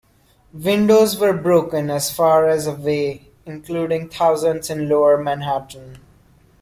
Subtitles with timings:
[0.53, 5.99] Windows were broken as far as away, including thousands in lower Manhattan.